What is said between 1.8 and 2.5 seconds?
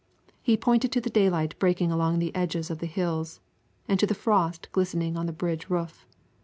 along the